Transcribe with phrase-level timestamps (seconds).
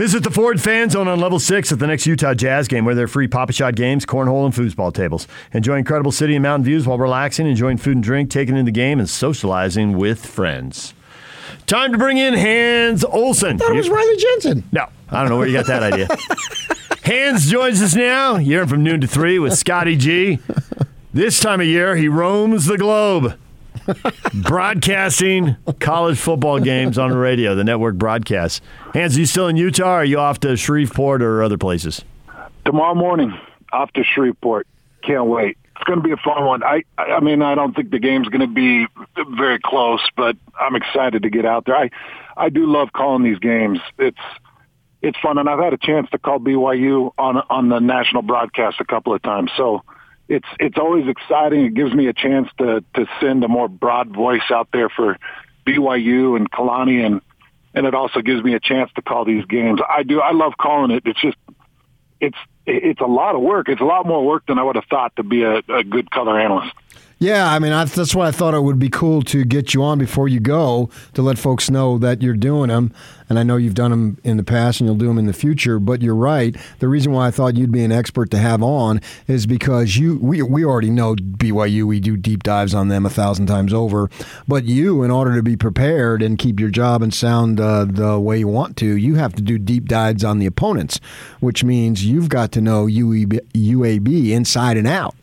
[0.00, 2.94] Visit the Ford Fan Zone on level six at the next Utah Jazz game, where
[2.94, 5.28] there are free Pop-A-Shot games, cornhole, and foosball tables.
[5.52, 8.70] Enjoy incredible city and mountain views while relaxing, enjoying food and drink, taking in the
[8.70, 10.94] game, and socializing with friends.
[11.66, 13.58] Time to bring in Hans Olsen.
[13.58, 14.64] That was Riley Jensen.
[14.72, 16.08] No, I don't know where you got that idea.
[17.04, 18.36] Hans joins us now.
[18.36, 20.38] You're from noon to three with Scotty G.
[21.12, 23.38] This time of year, he roams the globe,
[24.34, 28.60] broadcasting college football games on the radio, the network broadcasts.
[28.94, 29.94] Hans, are you still in Utah?
[29.94, 32.04] Are you off to Shreveport or other places?
[32.64, 33.38] Tomorrow morning,
[33.72, 34.66] off to Shreveport.
[35.02, 35.56] Can't wait.
[35.76, 36.62] It's going to be a fun one.
[36.62, 38.86] I, I mean, I don't think the game's going to be
[39.36, 41.76] very close, but I'm excited to get out there.
[41.76, 41.90] I,
[42.36, 43.80] I do love calling these games.
[43.98, 44.18] It's,
[45.02, 48.80] it's fun, and I've had a chance to call BYU on on the national broadcast
[48.80, 49.50] a couple of times.
[49.56, 49.82] So
[50.30, 51.66] it's it's always exciting.
[51.66, 55.18] It gives me a chance to to send a more broad voice out there for
[55.66, 57.20] BYU and Kalani, and
[57.74, 59.80] and it also gives me a chance to call these games.
[59.86, 60.20] I do.
[60.20, 61.02] I love calling it.
[61.04, 61.36] It's just
[62.20, 63.68] it's it's a lot of work.
[63.68, 66.08] It's a lot more work than I would have thought to be a, a good
[66.12, 66.74] color analyst.
[67.22, 69.82] Yeah, I mean, I, that's why I thought it would be cool to get you
[69.82, 72.94] on before you go to let folks know that you're doing them.
[73.28, 75.34] And I know you've done them in the past and you'll do them in the
[75.34, 75.78] future.
[75.78, 76.56] But you're right.
[76.78, 80.16] The reason why I thought you'd be an expert to have on is because you
[80.16, 81.84] we, we already know BYU.
[81.84, 84.08] We do deep dives on them a thousand times over.
[84.48, 88.18] But you, in order to be prepared and keep your job and sound uh, the
[88.18, 91.00] way you want to, you have to do deep dives on the opponents,
[91.40, 95.14] which means you've got to know UAB, UAB inside and out.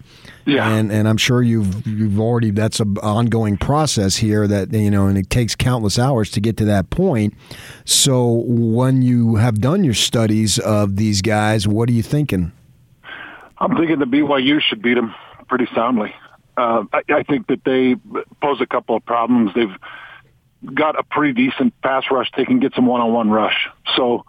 [0.48, 0.70] Yeah.
[0.70, 5.08] And and I'm sure you've you've already that's an ongoing process here that you know
[5.08, 7.34] and it takes countless hours to get to that point.
[7.84, 12.54] So when you have done your studies of these guys, what are you thinking?
[13.58, 15.14] I'm thinking the BYU should beat them
[15.50, 16.16] pretty soundly.
[16.56, 17.96] Uh, I, I think that they
[18.42, 19.52] pose a couple of problems.
[19.54, 19.76] They've
[20.74, 22.32] got a pretty decent pass rush.
[22.38, 23.68] They can get some one-on-one rush.
[23.98, 24.26] So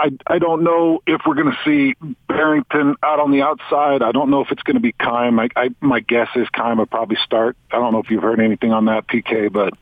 [0.00, 1.94] I I don't know if we're going to see
[2.26, 4.02] Barrington out on the outside.
[4.02, 5.38] I don't know if it's going to be Keim.
[5.38, 7.56] I, I my guess is Keim will probably start.
[7.70, 9.74] I don't know if you've heard anything on that, PK, but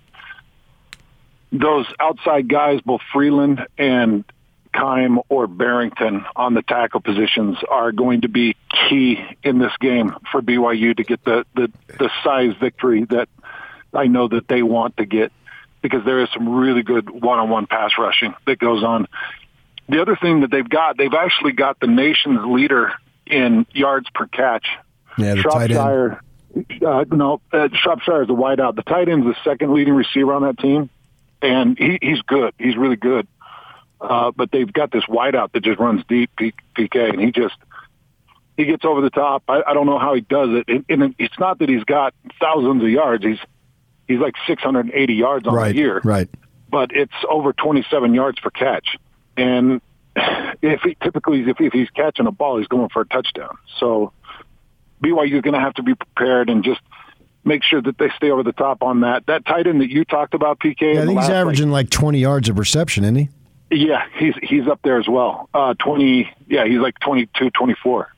[1.52, 4.24] those outside guys, both Freeland and
[4.72, 8.56] Keim or Barrington on the tackle positions are going to be
[8.88, 13.28] key in this game for BYU to get the, the, the size victory that
[13.94, 15.32] I know that they want to get
[15.80, 19.06] because there is some really good one-on-one pass rushing that goes on.
[19.88, 22.92] The other thing that they've got, they've actually got the nation's leader
[23.26, 24.66] in yards per catch.
[25.16, 25.72] Yeah, the tight end.
[25.72, 26.20] Shropshire,
[26.86, 28.76] uh, no, uh, Shropshire is the wideout.
[28.76, 30.90] The tight end's the second leading receiver on that team,
[31.42, 32.54] and he, he's good.
[32.58, 33.26] He's really good.
[34.00, 37.56] Uh, but they've got this wideout that just runs deep, PK, and he just
[38.56, 39.42] he gets over the top.
[39.48, 40.64] I, I don't know how he does it.
[40.68, 43.24] And, and it's not that he's got thousands of yards.
[43.24, 43.38] He's
[44.06, 46.28] he's like 680 yards on Right, the year, right.
[46.70, 48.96] but it's over 27 yards per catch.
[49.38, 49.80] And
[50.62, 53.56] if he typically if, if he's catching a ball, he's going for a touchdown.
[53.78, 54.12] So
[55.02, 56.80] BYU is going to have to be prepared and just
[57.44, 59.26] make sure that they stay over the top on that.
[59.26, 60.80] That tight end that you talked about, PK.
[60.80, 63.28] Yeah, I think he's last, like, averaging like 20 yards of reception, isn't he?
[63.70, 65.48] yeah, he's he's up there as well.
[65.52, 68.08] Uh, twenty, yeah, he's like 22, 24.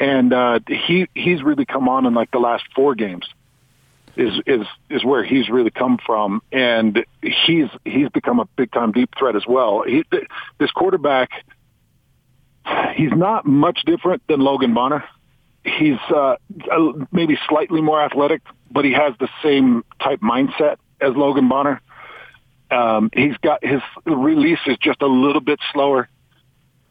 [0.00, 3.24] and uh, he he's really come on in like the last four games.
[4.16, 8.92] Is is is where he's really come from, and he's he's become a big time
[8.92, 9.82] deep threat as well.
[9.84, 10.04] He,
[10.58, 11.30] this quarterback,
[12.94, 15.02] he's not much different than Logan Bonner.
[15.64, 16.36] He's uh,
[17.10, 21.80] maybe slightly more athletic, but he has the same type mindset as Logan Bonner.
[22.70, 26.08] Um, he's got his release is just a little bit slower.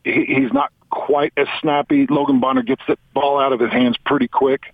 [0.04, 2.06] He, he's not quite as snappy.
[2.10, 4.74] Logan Bonner gets the ball out of his hands pretty quick.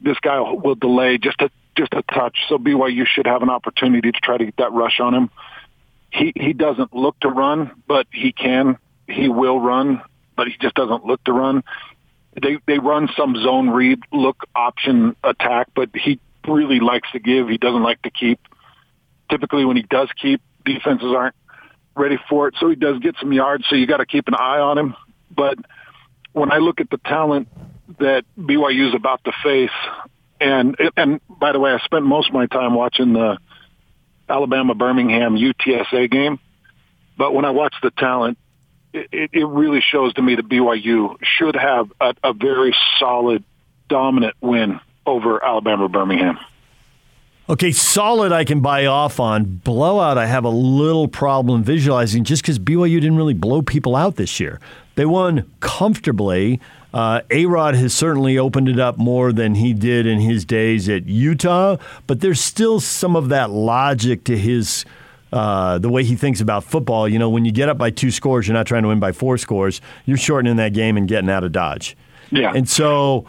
[0.00, 2.38] This guy will delay just a just a touch.
[2.48, 5.30] So BYU should have an opportunity to try to get that rush on him.
[6.10, 8.78] He he doesn't look to run, but he can.
[9.08, 10.00] He will run,
[10.36, 11.64] but he just doesn't look to run.
[12.40, 17.48] They they run some zone read look option attack, but he really likes to give.
[17.48, 18.38] He doesn't like to keep
[19.30, 21.34] typically when he does keep, defenses aren't
[21.96, 22.54] ready for it.
[22.58, 23.64] So he does get some yards.
[23.68, 24.94] So you got to keep an eye on him.
[25.34, 25.58] But
[26.32, 27.48] when I look at the talent
[27.98, 29.70] that BYU is about to face,
[30.40, 33.38] and and by the way, I spent most of my time watching the
[34.28, 36.38] Alabama Birmingham UTSA game.
[37.16, 38.38] But when I watch the talent,
[38.92, 43.44] it, it really shows to me that BYU should have a, a very solid,
[43.88, 46.38] dominant win over Alabama Birmingham.
[47.46, 49.44] Okay, solid I can buy off on.
[49.44, 54.16] Blowout I have a little problem visualizing just because BYU didn't really blow people out
[54.16, 54.60] this year.
[54.94, 56.60] They won comfortably.
[56.94, 60.88] Uh, A Rod has certainly opened it up more than he did in his days
[60.88, 61.76] at Utah,
[62.06, 64.84] but there's still some of that logic to his
[65.32, 67.08] uh, the way he thinks about football.
[67.08, 69.10] You know, when you get up by two scores, you're not trying to win by
[69.10, 69.80] four scores.
[70.06, 71.96] You're shortening that game and getting out of Dodge.
[72.30, 72.52] Yeah.
[72.54, 73.26] And so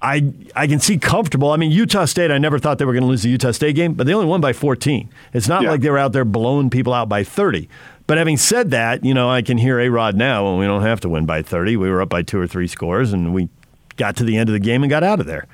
[0.00, 1.50] I I can see comfortable.
[1.50, 2.30] I mean, Utah State.
[2.30, 4.26] I never thought they were going to lose the Utah State game, but they only
[4.26, 5.10] won by 14.
[5.34, 5.70] It's not Yeah.
[5.72, 7.68] like they were out there blowing people out by 30.
[8.12, 10.44] But having said that, you know, I can hear A Rod now.
[10.44, 11.78] Well, we don't have to win by 30.
[11.78, 13.48] We were up by two or three scores, and we
[13.96, 15.46] got to the end of the game and got out of there.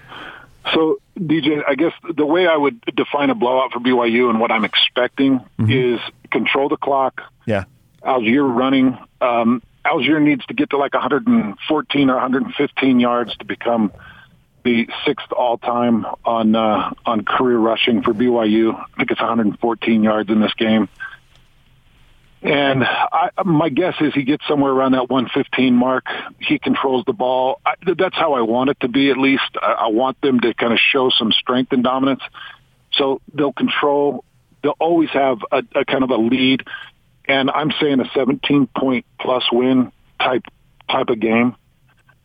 [0.74, 4.50] So, DJ, I guess the way I would define a blowout for BYU and what
[4.50, 6.00] I'm expecting is
[6.32, 7.20] control the clock.
[7.46, 7.66] Yeah.
[8.02, 8.98] Allgeier running.
[9.20, 13.92] Um, Allgeier needs to get to like 114 or 115 yards to become
[14.64, 18.74] the sixth all-time on uh, on career rushing for BYU.
[18.74, 20.88] I think it's 114 yards in this game.
[22.40, 26.06] And I, my guess is he gets somewhere around that 115 mark.
[26.38, 27.60] He controls the ball.
[27.66, 29.10] I, that's how I want it to be.
[29.10, 32.22] At least I, I want them to kind of show some strength and dominance.
[32.92, 34.24] So they'll control.
[34.62, 36.62] They'll always have a, a kind of a lead,
[37.26, 40.44] and I'm saying a 17 point plus win type
[40.88, 41.56] type of game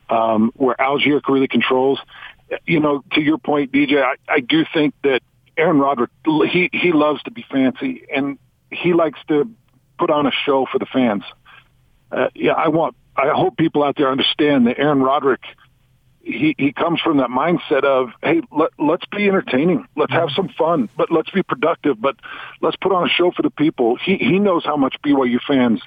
[0.10, 2.00] um, where Allgeier really controls.
[2.66, 5.22] You know, to your point, DJ, I, I do think that
[5.58, 8.38] Aaron Roderick he he loves to be fancy and
[8.72, 9.50] he likes to
[10.04, 11.24] put on a show for the fans.
[12.12, 12.96] Uh, yeah, I want.
[13.16, 15.42] I hope people out there understand that Aaron Roderick.
[16.22, 20.48] He he comes from that mindset of hey let, let's be entertaining let's have some
[20.58, 22.16] fun but let's be productive but
[22.62, 25.82] let's put on a show for the people he he knows how much BYU fans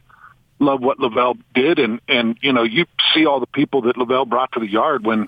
[0.59, 2.85] love what LaVell did and and you know you
[3.15, 5.27] see all the people that LaVell brought to the yard when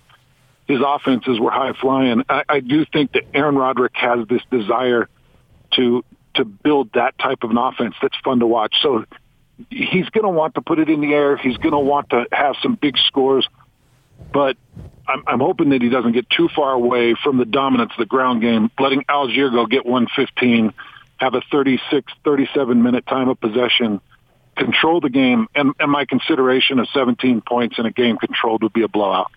[0.66, 5.08] his offenses were high flying I, I do think that Aaron Roderick has this desire
[5.76, 8.74] to to build that type of an offense that's fun to watch.
[8.82, 9.04] So
[9.70, 11.36] he's going to want to put it in the air.
[11.36, 13.48] He's going to want to have some big scores,
[14.32, 14.56] but
[15.06, 18.06] I'm, I'm hoping that he doesn't get too far away from the dominance of the
[18.06, 20.72] ground game, letting Allgeier go get 115,
[21.16, 24.00] have a 36, 37 minute time of possession,
[24.56, 28.72] control the game, and, and my consideration of 17 points in a game controlled would
[28.72, 29.30] be a blowout.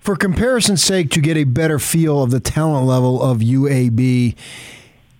[0.00, 4.36] For comparison's sake, to get a better feel of the talent level of UAB,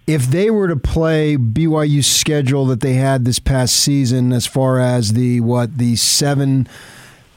[0.07, 4.81] if they were to play BYU's schedule that they had this past season, as far
[4.81, 6.69] as the what the seven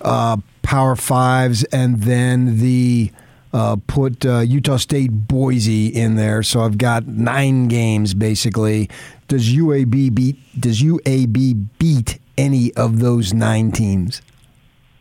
[0.02, 3.12] uh, Power Fives, and then the
[3.54, 8.90] uh, put uh, Utah State Boise in there, so I've got nine games basically.
[9.28, 10.38] Does UAB beat?
[10.60, 14.22] Does UAB beat any of those nine teams?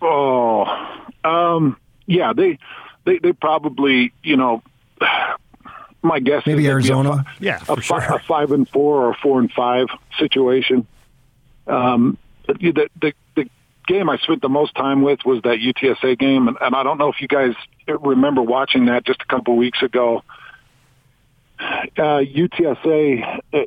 [0.00, 0.64] Oh,
[1.24, 2.58] um, yeah, they,
[3.04, 4.62] they, they probably, you know,
[6.04, 7.24] my guess Maybe is it'd a Arizona?
[7.40, 8.16] Yeah, a, for fi- sure.
[8.16, 10.86] a five and four or a four and five situation.
[11.66, 13.50] Um, the, the the
[13.86, 16.98] game I spent the most time with was that UTSA game, and, and I don't
[16.98, 17.54] know if you guys
[17.86, 20.22] remember watching that just a couple weeks ago.
[21.58, 23.60] Uh, UTSA, uh,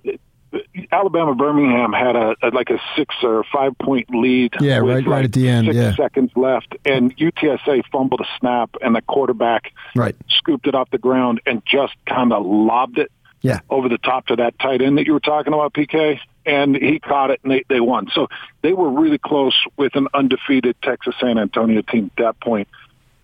[0.91, 4.53] Alabama Birmingham had a, a like a six or five point lead.
[4.59, 5.95] Yeah, right- right at the end, Six yeah.
[5.95, 10.15] seconds left, and UTSA fumbled a snap, and the quarterback Right.
[10.29, 13.11] scooped it off the ground and just kind of lobbed it
[13.41, 13.59] Yeah.
[13.69, 16.99] over the top to that tight end that you were talking about, PK, and he
[16.99, 18.07] caught it and they, they won.
[18.13, 18.27] So
[18.61, 22.67] they were really close with an undefeated Texas San Antonio team at that point.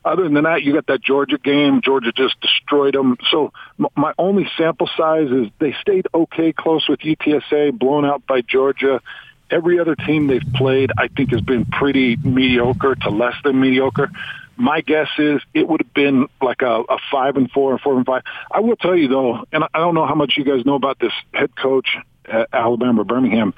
[0.05, 1.81] Other than that, you got that Georgia game.
[1.81, 3.17] Georgia just destroyed them.
[3.31, 3.53] So
[3.95, 9.01] my only sample size is they stayed okay close with UTSA, blown out by Georgia.
[9.49, 14.09] Every other team they've played, I think, has been pretty mediocre to less than mediocre.
[14.57, 17.95] My guess is it would have been like a, a five and four or four
[17.95, 18.23] and five.
[18.51, 20.99] I will tell you though, and I don't know how much you guys know about
[20.99, 23.53] this head coach at Alabama Birmingham.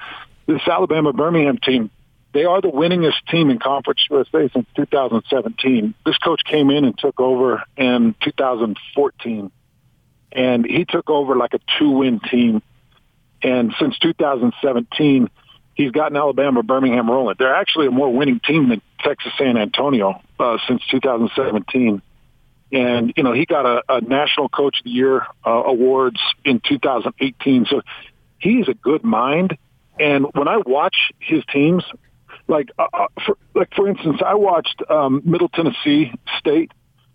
[0.46, 1.90] This Alabama Birmingham team,
[2.36, 5.94] they are the winningest team in Conference USA since 2017.
[6.04, 9.50] This coach came in and took over in 2014,
[10.32, 12.60] and he took over like a two-win team.
[13.42, 15.30] And since 2017,
[15.72, 17.36] he's gotten Alabama Birmingham rolling.
[17.38, 22.02] They're actually a more winning team than Texas San Antonio uh, since 2017.
[22.70, 26.60] And you know he got a, a National Coach of the Year uh, awards in
[26.60, 27.64] 2018.
[27.70, 27.80] So
[28.38, 29.56] he's a good mind.
[29.98, 31.82] And when I watch his teams,
[32.48, 36.72] like uh, uh, for, like for instance, I watched um, Middle Tennessee State,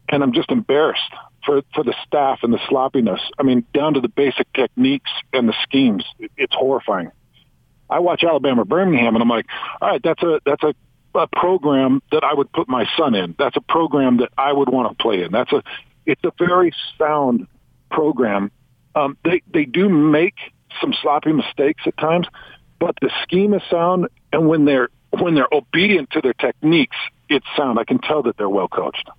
[0.10, 1.02] and I'm just embarrassed
[1.46, 3.22] for for the staff and the sloppiness.
[3.40, 6.06] I mean, down to the basic techniques and the schemes.
[6.38, 7.12] It's horrifying.
[7.90, 9.46] I watch Alabama Birmingham, and I'm like,
[9.82, 10.74] all right, that's a that's a,
[11.16, 13.36] a program that I would put my son in.
[13.38, 15.32] That's a program that I would want to play in.
[15.32, 15.64] That's a
[16.06, 17.48] it's a very sound
[17.90, 18.52] program.
[18.96, 20.36] Um, they they do make
[20.80, 22.28] some sloppy mistakes at times,
[22.80, 24.90] but the scheme is sound, and when they're
[25.20, 26.96] when they're obedient to their techniques,
[27.30, 27.80] it's sound.
[27.80, 29.10] I can tell that they're well coached.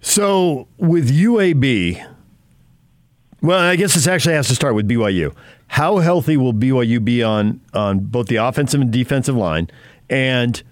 [0.00, 2.04] So with UAB,
[3.40, 5.34] Well, I guess this actually has to start with BYU.
[5.66, 9.68] How healthy will BYU be on on both the offensive and defensive line?
[10.08, 10.62] And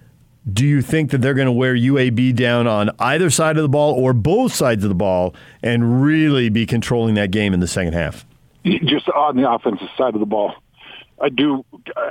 [0.50, 3.68] do you think that they're going to wear UAB down on either side of the
[3.68, 7.66] ball or both sides of the ball and really be controlling that game in the
[7.68, 8.26] second half?
[8.64, 10.54] Just on the offensive side of the ball,
[11.20, 11.64] I do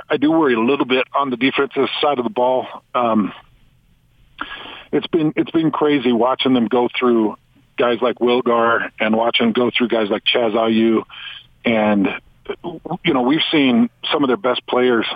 [0.08, 2.66] I do worry a little bit on the defensive side of the ball.
[2.94, 3.32] Um,
[4.92, 7.36] it's been it's been crazy watching them go through
[7.78, 11.02] guys like Wilgar and watching them go through guys like Chaz Ayu,
[11.64, 12.08] and
[13.04, 15.06] you know we've seen some of their best players,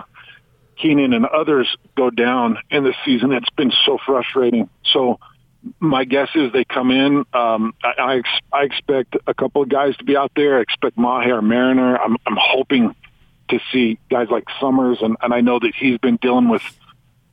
[0.77, 3.33] Keenan and others, go down in this season.
[3.33, 4.69] It's been so frustrating.
[4.93, 5.19] So
[5.81, 7.25] my guess is they come in.
[7.33, 10.59] Um, I, I, ex- I expect a couple of guys to be out there.
[10.59, 11.97] I expect Maher Mariner.
[11.97, 12.95] I'm, I'm hoping
[13.49, 16.63] to see guys like Summers, and, and I know that he's been dealing with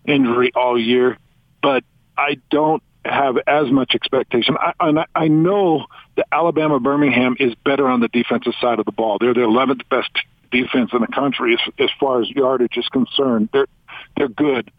[0.05, 1.17] injury all year,
[1.62, 1.84] but
[2.17, 4.55] I don't have as much expectation.
[4.58, 8.86] I, and I, I know that Alabama Birmingham is better on the defensive side of
[8.86, 9.17] the ball.
[9.20, 10.12] They're the 11th best
[10.51, 13.50] defense in the country as, as far as yardage is concerned.
[13.51, 13.67] They're
[14.15, 14.72] they're good,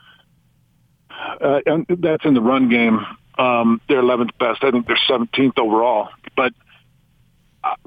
[1.10, 3.04] uh, and that's in the run game.
[3.36, 4.62] Um, they're 11th best.
[4.62, 6.08] I think they're 17th overall.
[6.36, 6.52] But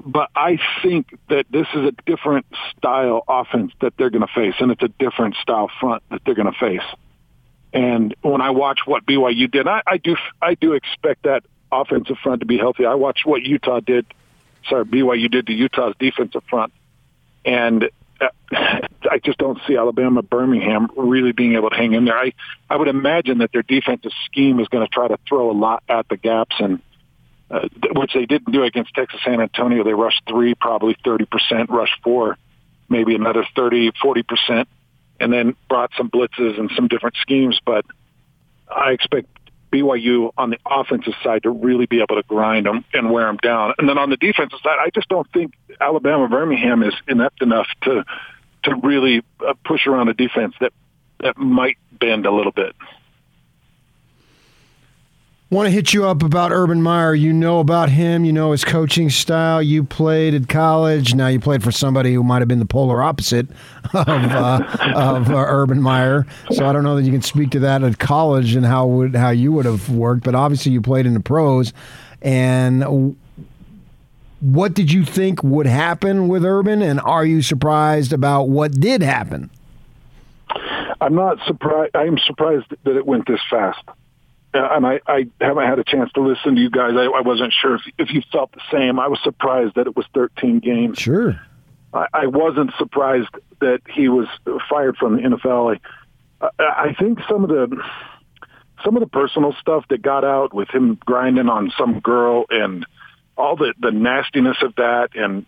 [0.04, 4.54] but I think that this is a different style offense that they're going to face,
[4.60, 6.82] and it's a different style front that they're going to face.
[7.72, 12.16] And when I watch what BYU did, I, I do I do expect that offensive
[12.22, 12.86] front to be healthy.
[12.86, 14.06] I watched what Utah did,
[14.68, 16.72] sorry, BYU did to Utah's defensive front,
[17.44, 22.16] and uh, I just don't see Alabama Birmingham really being able to hang in there.
[22.16, 22.32] I
[22.70, 25.82] I would imagine that their defensive scheme is going to try to throw a lot
[25.88, 26.80] at the gaps and.
[27.50, 29.82] Uh, which they didn't do against Texas San Antonio.
[29.82, 32.36] They rushed three, probably 30%, rushed four,
[32.90, 34.66] maybe another 30, 40%
[35.20, 37.60] and then brought some blitzes and some different schemes.
[37.64, 37.84] But
[38.68, 39.26] I expect
[39.72, 43.38] BYU on the offensive side to really be able to grind them and wear them
[43.38, 43.74] down.
[43.78, 47.66] And then on the defensive side, I just don't think Alabama Birmingham is inept enough
[47.82, 48.04] to
[48.64, 50.72] to really uh, push around a defense that
[51.20, 52.74] that might bend a little bit.
[55.50, 57.14] Want to hit you up about Urban Meyer.
[57.14, 58.26] You know about him.
[58.26, 59.62] You know his coaching style.
[59.62, 61.14] You played at college.
[61.14, 63.48] Now you played for somebody who might have been the polar opposite
[63.94, 64.60] of uh,
[64.94, 66.26] of uh, Urban Meyer.
[66.50, 69.16] So I don't know that you can speak to that at college and how would
[69.16, 70.22] how you would have worked.
[70.22, 71.72] But obviously you played in the pros.
[72.20, 73.16] And
[74.40, 76.82] what did you think would happen with Urban?
[76.82, 79.48] And are you surprised about what did happen?
[81.00, 81.96] I'm not surprised.
[81.96, 83.80] I am surprised that it went this fast.
[84.58, 86.92] Uh, and I, I haven't had a chance to listen to you guys.
[86.96, 88.98] I, I wasn't sure if, if you felt the same.
[88.98, 90.98] I was surprised that it was 13 games.
[90.98, 91.40] Sure.
[91.94, 93.28] I, I wasn't surprised
[93.60, 94.26] that he was
[94.68, 95.78] fired from the NFL.
[96.40, 97.82] I, I think some of the
[98.84, 102.86] some of the personal stuff that got out with him grinding on some girl and
[103.36, 105.46] all the the nastiness of that, and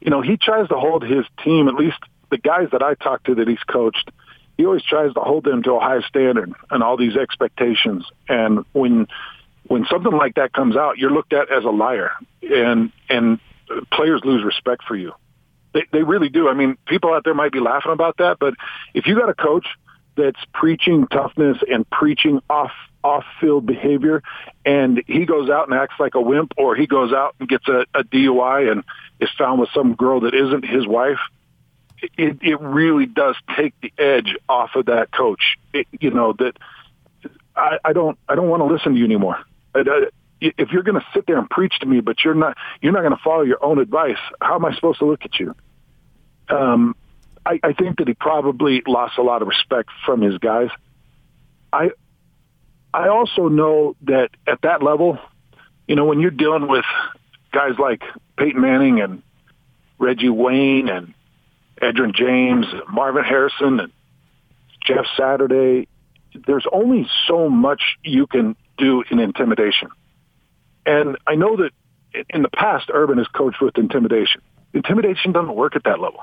[0.00, 1.68] you know, he tries to hold his team.
[1.68, 1.98] At least
[2.30, 4.10] the guys that I talked to that he's coached
[4.58, 8.04] he always tries to hold them to a high standard and all these expectations.
[8.28, 9.06] And when
[9.68, 12.10] when something like that comes out, you're looked at as a liar,
[12.42, 13.38] and and
[13.92, 15.12] players lose respect for you.
[15.72, 16.48] They they really do.
[16.48, 18.54] I mean, people out there might be laughing about that, but
[18.94, 19.66] if you got a coach
[20.16, 22.72] that's preaching toughness and preaching off
[23.04, 24.24] off field behavior,
[24.66, 27.68] and he goes out and acts like a wimp, or he goes out and gets
[27.68, 28.82] a, a DUI and
[29.20, 31.20] is found with some girl that isn't his wife,
[32.16, 35.58] it, it really does take the edge off of that coach.
[35.72, 36.56] It, you know that
[37.56, 39.38] I, I don't I don't want to listen to you anymore.
[39.74, 40.04] I, I,
[40.40, 43.00] if you're going to sit there and preach to me, but you're not you're not
[43.00, 45.54] going to follow your own advice, how am I supposed to look at you?
[46.48, 46.94] Um,
[47.44, 50.70] I, I think that he probably lost a lot of respect from his guys.
[51.72, 51.90] I
[52.94, 55.18] I also know that at that level,
[55.86, 56.84] you know, when you're dealing with
[57.52, 58.02] guys like
[58.36, 59.22] Peyton Manning and
[59.98, 61.14] Reggie Wayne and
[61.80, 63.92] Edgerrin James, Marvin Harrison, and
[64.86, 65.88] Jeff Saturday.
[66.46, 69.88] There's only so much you can do in intimidation.
[70.86, 71.70] And I know that
[72.30, 74.40] in the past, Urban has coached with intimidation.
[74.72, 76.20] Intimidation doesn't work at that level.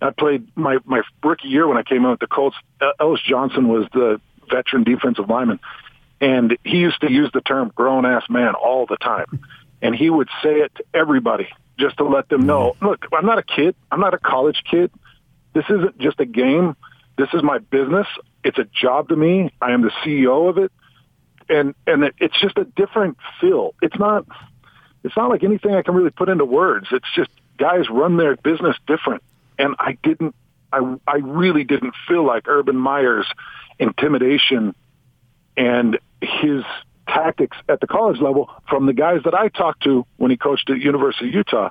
[0.00, 2.56] I played my, my rookie year when I came out with the Colts.
[3.00, 5.58] Ellis Johnson was the veteran defensive lineman,
[6.20, 9.40] and he used to use the term grown ass man all the time.
[9.80, 12.86] And he would say it to everybody just to let them know, mm-hmm.
[12.86, 13.74] look, I'm not a kid.
[13.90, 14.90] I'm not a college kid.
[15.54, 16.76] This isn't just a game.
[17.16, 18.06] This is my business.
[18.44, 19.50] It's a job to me.
[19.60, 20.72] I am the CEO of it.
[21.48, 23.74] And, and it's just a different feel.
[23.80, 24.26] It's not,
[25.04, 26.88] it's not like anything I can really put into words.
[26.90, 29.22] It's just guys run their business different.
[29.58, 30.34] And I didn't,
[30.72, 33.26] I, I really didn't feel like Urban Meyer's
[33.78, 34.74] intimidation
[35.56, 36.64] and his
[37.06, 40.68] tactics at the college level from the guys that I talked to when he coached
[40.70, 41.70] at University of Utah.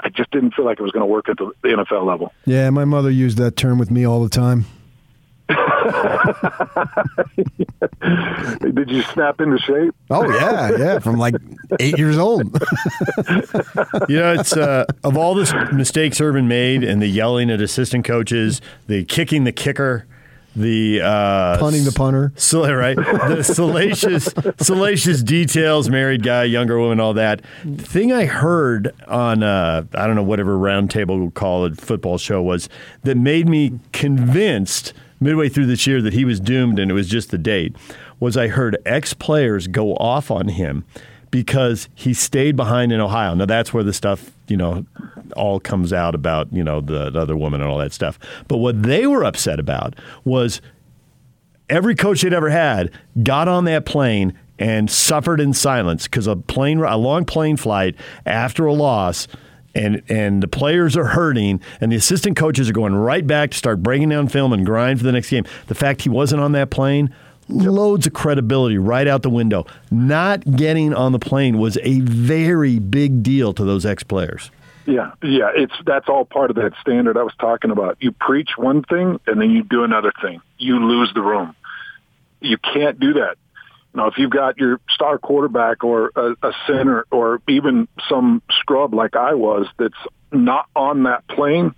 [0.00, 2.32] I just didn't feel like it was going to work at the, the NFL level.
[2.46, 4.64] Yeah, my mother used that term with me all the time.
[8.60, 9.94] Did you snap into shape?
[10.08, 11.34] Oh yeah, yeah, from like
[11.80, 12.44] eight years old.
[14.08, 18.04] you know, it's uh, of all the mistakes Urban made, and the yelling at assistant
[18.04, 20.06] coaches, the kicking the kicker,
[20.56, 22.96] the uh, punting the punter, so, right?
[22.96, 27.42] The salacious, salacious details, married guy, younger woman, all that.
[27.64, 32.18] The thing I heard on uh, I don't know whatever roundtable we'll call it football
[32.18, 32.68] show was
[33.02, 37.08] that made me convinced midway through this year that he was doomed and it was
[37.08, 37.76] just the date
[38.18, 40.84] was I heard ex players go off on him
[41.30, 43.34] because he stayed behind in Ohio.
[43.34, 44.84] Now that's where the stuff, you know,
[45.36, 48.18] all comes out about, you know, the, the other woman and all that stuff.
[48.48, 49.94] But what they were upset about
[50.24, 50.60] was
[51.68, 52.90] every coach they'd ever had
[53.22, 57.94] got on that plane and suffered in silence because a plane a long plane flight
[58.26, 59.26] after a loss
[59.74, 63.56] and and the players are hurting and the assistant coaches are going right back to
[63.56, 65.44] start breaking down film and grind for the next game.
[65.68, 67.14] The fact he wasn't on that plane
[67.50, 69.66] loads of credibility right out the window.
[69.90, 74.50] Not getting on the plane was a very big deal to those ex players.
[74.86, 77.98] Yeah, yeah, it's that's all part of that standard I was talking about.
[78.00, 80.40] You preach one thing and then you do another thing.
[80.58, 81.54] You lose the room.
[82.40, 83.36] You can't do that.
[83.92, 88.94] Now, if you've got your star quarterback or a, a center or even some scrub
[88.94, 89.94] like I was that's
[90.32, 91.74] not on that plane,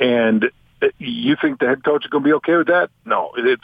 [0.00, 0.50] and
[0.98, 2.90] you think the head coach is going to be okay with that?
[3.04, 3.62] No, it's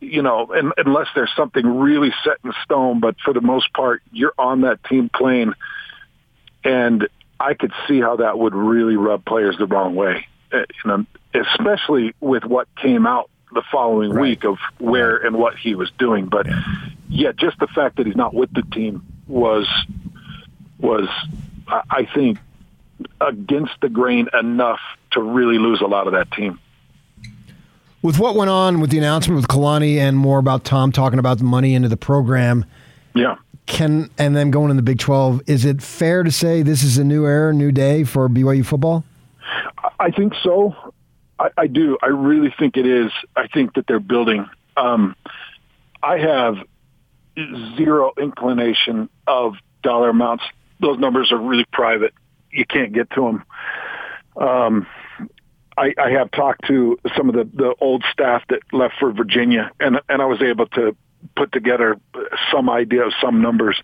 [0.00, 3.00] you know, and, unless there's something really set in stone.
[3.00, 5.54] But for the most part, you're on that team plane,
[6.64, 10.26] and I could see how that would really rub players the wrong way.
[10.52, 14.22] Eh, you know, especially with what came out the following right.
[14.22, 16.26] week of where and what he was doing.
[16.26, 16.62] But yeah.
[17.08, 19.66] yeah, just the fact that he's not with the team was
[20.78, 21.08] was
[21.68, 22.38] I think
[23.20, 24.80] against the grain enough
[25.12, 26.58] to really lose a lot of that team.
[28.00, 31.38] With what went on with the announcement with Kalani and more about Tom talking about
[31.38, 32.64] the money into the program,
[33.14, 36.82] yeah, can and then going in the Big Twelve, is it fair to say this
[36.82, 39.04] is a new era, new day for BYU football?
[39.98, 40.74] I think so.
[41.38, 41.98] I, I do.
[42.02, 43.10] I really think it is.
[43.36, 44.48] I think that they're building.
[44.76, 45.16] Um,
[46.02, 46.56] I have
[47.76, 50.44] zero inclination of dollar amounts.
[50.80, 52.14] Those numbers are really private.
[52.50, 53.44] You can't get to them.
[54.36, 54.86] Um,
[55.78, 59.70] I, I have talked to some of the, the old staff that left for Virginia,
[59.78, 60.96] and and I was able to
[61.36, 62.00] put together
[62.52, 63.80] some idea of some numbers.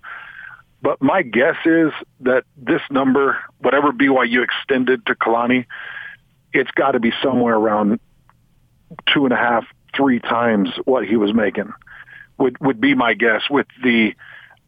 [0.83, 5.67] But my guess is that this number, whatever BYU extended to Kalani,
[6.53, 8.01] it's got to be somewhere around
[9.13, 9.65] two and a half,
[9.97, 11.73] three times what he was making.
[12.39, 14.15] Would would be my guess with the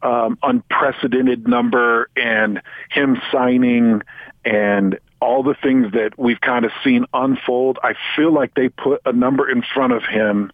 [0.01, 4.01] um, unprecedented number and him signing
[4.47, 7.79] and all the things that we've kind of seen unfold.
[7.83, 10.51] I feel like they put a number in front of him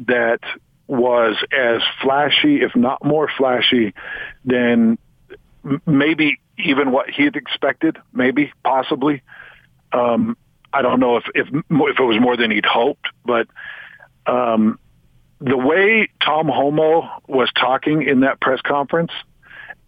[0.00, 0.40] that
[0.86, 3.94] was as flashy, if not more flashy,
[4.44, 4.98] than
[5.86, 9.22] maybe even what he had expected, maybe, possibly.
[9.90, 10.36] Um,
[10.70, 13.46] I don't know if if if it was more than he'd hoped, but
[14.26, 14.78] um,
[15.40, 19.12] the way Tom Holmoe was talking in that press conference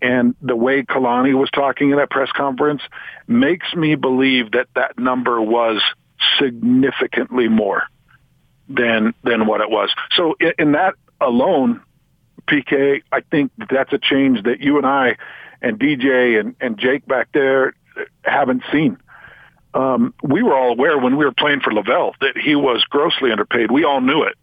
[0.01, 2.83] and the way Kalani was talking in that press conference
[3.27, 5.83] makes me believe that that number was
[6.39, 7.85] significantly more
[8.69, 9.91] than than what it was.
[10.15, 11.81] So in, in that alone,
[12.49, 15.17] PK, I think that's a change that you and I
[15.63, 17.75] and DJ and, and Jake back there
[18.25, 18.99] haven't seen
[19.77, 23.31] um, we were all aware when we were playing for LaVell that he was grossly
[23.31, 23.71] underpaid.
[23.71, 24.37] We all knew it.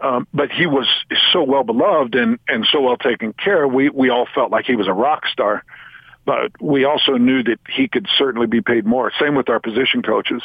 [0.00, 0.88] Um, but he was
[1.32, 3.68] so well beloved and, and so well taken care.
[3.68, 5.62] We, we all felt like he was a rock star,
[6.24, 9.12] but we also knew that he could certainly be paid more.
[9.20, 10.42] Same with our position coaches.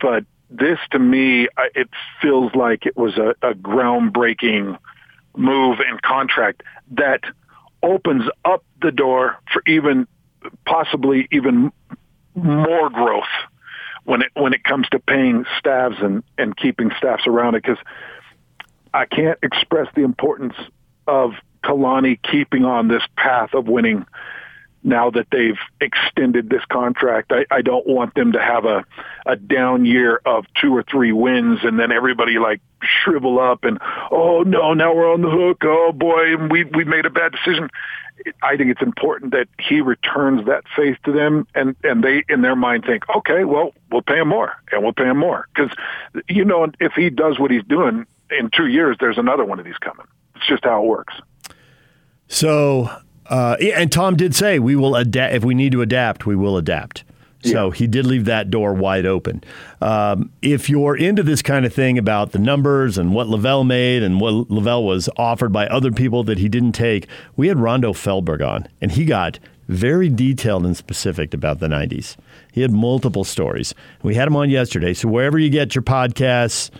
[0.00, 1.88] But this to me, it
[2.20, 4.78] feels like it was a, a groundbreaking
[5.36, 7.20] move and contract that
[7.82, 10.06] opens up the door for even
[10.64, 11.72] possibly even
[12.34, 13.24] more growth
[14.04, 17.78] when it when it comes to paying staffs and and keeping staffs around it because
[18.94, 20.54] I can't express the importance
[21.06, 21.32] of
[21.64, 24.06] Kalani keeping on this path of winning
[24.84, 27.32] now that they've extended this contract.
[27.32, 28.84] I, I don't want them to have a,
[29.26, 33.78] a down year of two or three wins and then everybody like shrivel up and,
[34.12, 35.62] oh no, now we're on the hook.
[35.64, 37.70] Oh boy, we, we made a bad decision.
[38.42, 42.42] I think it's important that he returns that faith to them, and and they in
[42.42, 45.72] their mind think, okay, well, we'll pay him more, and we'll pay him more because
[46.28, 48.06] you know if he does what he's doing
[48.38, 50.06] in two years, there's another one of these coming.
[50.36, 51.14] It's just how it works.
[52.28, 52.90] So
[53.26, 56.26] Uh, and Tom did say we will adapt if we need to adapt.
[56.26, 57.04] We will adapt.
[57.42, 59.44] So he did leave that door wide open.
[59.82, 64.02] Um, if you're into this kind of thing about the numbers and what LaVell made
[64.02, 67.92] and what LaVell was offered by other people that he didn't take, we had Rondo
[67.92, 72.16] Fehlberg on, and he got very detailed and specific about the 90s.
[72.50, 73.74] He had multiple stories.
[74.02, 74.94] We had him on yesterday.
[74.94, 76.70] So wherever you get your podcasts,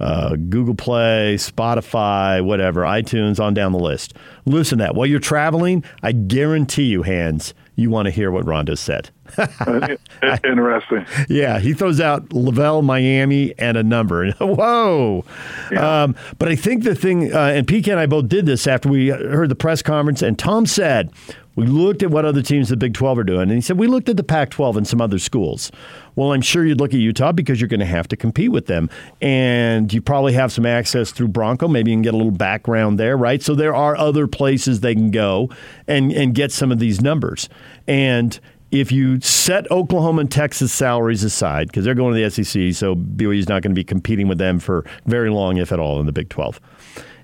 [0.00, 4.14] uh, Google Play, Spotify, whatever, iTunes, on down the list.
[4.46, 4.94] Listen to that.
[4.94, 9.10] While you're traveling, I guarantee you, Hans, you want to hear what Rondo said.
[10.44, 11.06] Interesting.
[11.28, 14.30] Yeah, he throws out LaVell, Miami, and a number.
[14.40, 15.24] Whoa!
[15.70, 16.02] Yeah.
[16.02, 18.88] Um, but I think the thing, uh, and PK and I both did this after
[18.88, 21.12] we heard the press conference, and Tom said
[21.60, 23.86] we looked at what other teams the Big 12 are doing, and he said we
[23.86, 25.70] looked at the Pac 12 and some other schools.
[26.16, 28.64] Well, I'm sure you'd look at Utah because you're going to have to compete with
[28.64, 28.88] them.
[29.20, 31.68] And you probably have some access through Bronco.
[31.68, 33.42] Maybe you can get a little background there, right?
[33.42, 35.50] So there are other places they can go
[35.86, 37.50] and, and get some of these numbers.
[37.86, 42.72] And if you set Oklahoma and Texas salaries aside, because they're going to the SEC,
[42.74, 45.80] so BYU is not going to be competing with them for very long, if at
[45.80, 46.60] all, in the Big 12.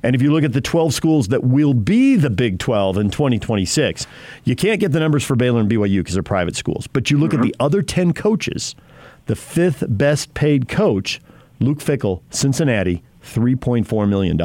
[0.02, 3.11] And if you look at the 12 schools that will be the Big 12 in
[3.11, 4.06] 2026,
[4.44, 6.87] you can't get the numbers for Baylor and BYU because they're private schools.
[6.87, 7.42] But you look mm-hmm.
[7.42, 8.74] at the other 10 coaches,
[9.26, 11.20] the fifth best paid coach,
[11.61, 14.40] Luke Fickell, Cincinnati, $3.4 million.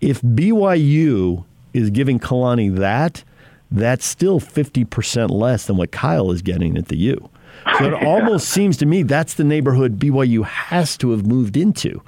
[0.00, 3.24] If BYU is giving Kalani that,
[3.72, 7.30] that's still 50% less than what Kyle is getting at the U.
[7.78, 12.02] So it almost seems to me that's the neighborhood BYU has to have moved into.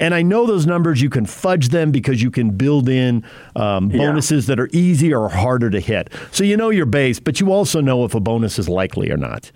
[0.00, 3.88] And I know those numbers, you can fudge them because you can build in um,
[3.88, 4.54] bonuses yeah.
[4.54, 6.12] that are easier or harder to hit.
[6.32, 9.16] So you know your base, but you also know if a bonus is likely or
[9.16, 9.52] not.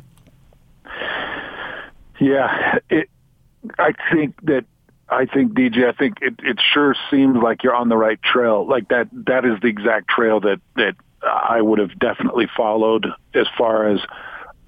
[2.21, 3.11] Yeah, it,
[3.79, 4.65] I think that
[5.09, 8.67] I think DJ, I think it, it sure seems like you're on the right trail.
[8.67, 13.47] Like that, that is the exact trail that that I would have definitely followed as
[13.57, 14.01] far as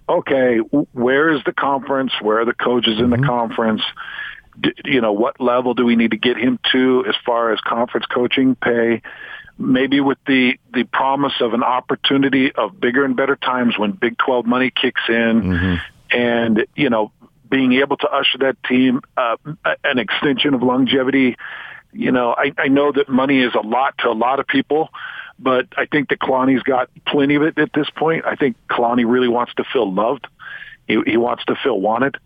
[0.09, 2.13] okay, where is the conference?
[2.21, 3.23] Where are the coaches in mm-hmm.
[3.23, 3.83] the conference?
[4.85, 8.07] you know, what level do we need to get him to as far as conference
[8.07, 9.03] coaching pay?
[9.59, 14.19] Maybe with the, the promise of an opportunity of bigger and better times when Big
[14.19, 15.75] 12 money kicks in mm-hmm.
[16.17, 17.13] and, you know,
[17.49, 19.37] being able to usher that team uh,
[19.85, 21.37] an extension of longevity.
[21.93, 24.89] You know, I, I know that money is a lot to a lot of people,
[25.39, 28.25] but I think that Kalani's got plenty of it at this point.
[28.25, 30.27] I think Kalani really wants to feel loved.
[30.87, 32.19] He, he wants to feel wanted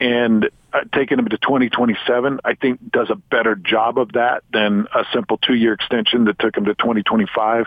[0.00, 4.86] and uh, taking him to 2027, I think does a better job of that than
[4.94, 7.66] a simple two-year extension that took him to 2025.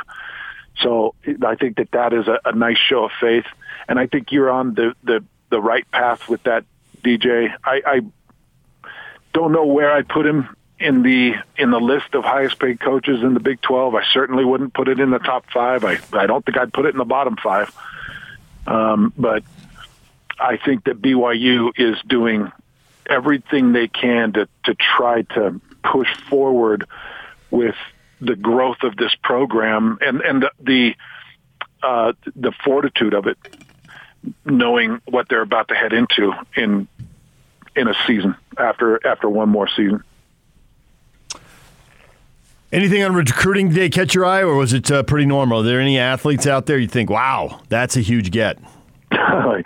[0.82, 1.14] So
[1.46, 3.46] I think that that is a, a nice show of faith,
[3.88, 6.66] and I think you're on the the, the right path with that,
[7.04, 7.54] DJ.
[7.64, 8.02] I, I
[9.34, 13.24] don't know where I put him in the in the list of highest paid coaches
[13.24, 13.96] in the Big 12.
[13.96, 15.86] I certainly wouldn't put it in the top five.
[15.86, 17.74] I I don't think I'd put it in the bottom five.
[18.68, 19.44] Um, but
[20.40, 22.52] I think that BYU is doing
[23.10, 26.86] everything they can to, to try to push forward
[27.52, 27.76] with
[28.22, 30.96] the growth of this program and, and the, the,
[31.86, 33.38] uh, the fortitude of it,
[34.46, 36.88] knowing what they're about to head into in,
[37.76, 40.04] in a season after, after one more season.
[42.74, 45.60] Anything on recruiting day catch your eye, or was it uh, pretty normal?
[45.60, 48.58] Are there any athletes out there you think, wow, that's a huge get?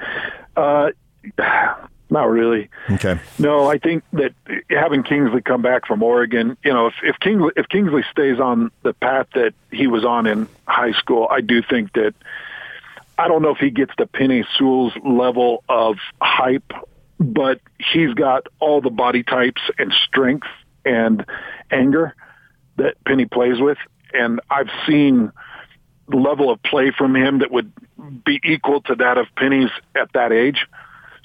[0.58, 0.90] Uh,
[2.10, 2.68] not really.
[2.90, 3.20] Okay.
[3.38, 4.34] No, I think that
[4.72, 8.72] having Kingsley come back from Oregon, you know, if, if Kingsley if Kingsley stays on
[8.82, 12.16] the path that he was on in high school, I do think that
[13.20, 16.74] I don't know if he gets to Penei Sewell's level of hype,
[17.20, 20.48] but he's got all the body types and strength
[20.86, 21.24] and
[21.70, 22.16] anger
[22.78, 23.78] that Penei plays with,
[24.14, 25.32] and I've seen
[26.08, 27.72] level of play from him that would
[28.24, 30.66] be equal to that of Penei's at that age.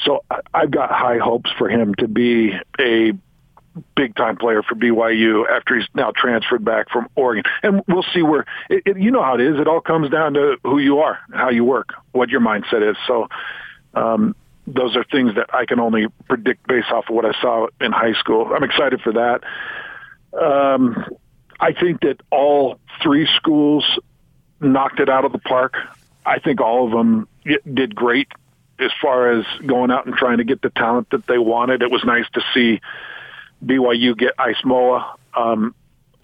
[0.01, 3.13] So I've got high hopes for him to be a
[3.97, 7.45] big time player for BYU after he's now transferred back from Oregon.
[7.63, 9.59] And we'll see where it, it, you know how it is.
[9.59, 12.97] It all comes down to who you are, how you work, what your mindset is.
[13.07, 13.29] So
[13.95, 14.35] um,
[14.67, 17.93] those are things that I can only predict based off of what I saw in
[17.93, 18.51] high school.
[18.55, 19.43] I'm excited for that.
[20.39, 21.07] Um,
[21.63, 23.85] I think that all three schools
[24.61, 25.77] knocked it out of the park.
[26.27, 27.29] I think all of them
[27.73, 28.27] did great
[28.81, 31.83] as far as going out and trying to get the talent that they wanted.
[31.83, 32.81] It was nice to see
[33.65, 35.15] BYU get Ice Moa.
[35.37, 35.73] Um,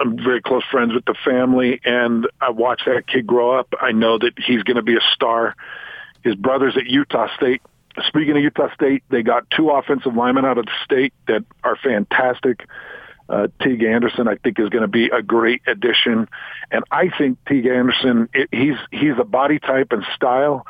[0.01, 3.72] I'm very close friends with the family, and I watched that kid grow up.
[3.81, 5.55] I know that he's going to be a star.
[6.24, 7.62] His brother's at Utah State.
[8.09, 11.77] Speaking of Utah State, they got two offensive linemen out of the state that are
[11.77, 12.66] fantastic.
[13.29, 16.29] Uh, Teague Anderson, I think, is going to be a great addition.
[16.71, 20.67] And I think Teague Anderson, it, he's he's a body type and style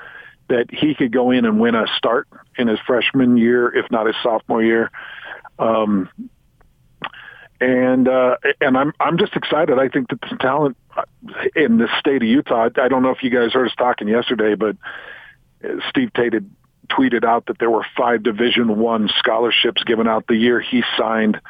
[0.48, 4.06] that he could go in and win a start in his freshman year, if not
[4.06, 4.90] his sophomore year.
[5.58, 6.08] Um,
[7.60, 9.78] and uh, and I'm I'm just excited.
[9.78, 10.76] I think that the talent
[11.54, 12.70] in the state of Utah.
[12.76, 14.76] I don't know if you guys heard us talking yesterday, but
[15.90, 16.34] Steve Tate
[16.88, 21.40] tweeted out that there were five Division One scholarships given out the year he signed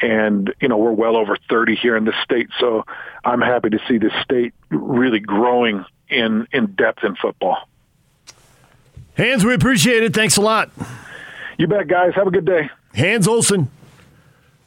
[0.00, 2.84] and you know we're well over 30 here in the state so
[3.24, 7.68] i'm happy to see this state really growing in in depth in football.
[9.16, 10.14] Hans we appreciate it.
[10.14, 10.70] Thanks a lot.
[11.58, 12.14] You bet guys.
[12.14, 12.70] Have a good day.
[12.94, 13.70] Hans olsen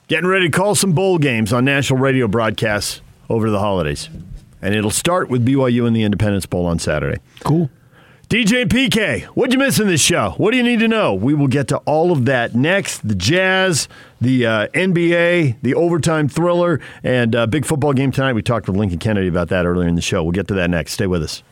[0.08, 4.10] getting ready to call some bowl games on national radio broadcasts over the holidays.
[4.62, 7.20] And it'll start with byu and the independence bowl on saturday.
[7.42, 7.70] Cool.
[8.30, 10.34] DJ PK, what'd you miss in this show?
[10.38, 11.14] What do you need to know?
[11.14, 13.08] We will get to all of that next.
[13.08, 13.88] The Jazz,
[14.24, 18.34] the uh, NBA, the overtime thriller, and uh, big football game tonight.
[18.34, 20.24] We talked with Lincoln Kennedy about that earlier in the show.
[20.24, 20.94] We'll get to that next.
[20.94, 21.44] Stay with us.